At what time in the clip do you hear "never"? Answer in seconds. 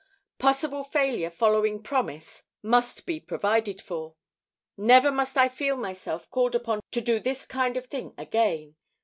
4.75-5.11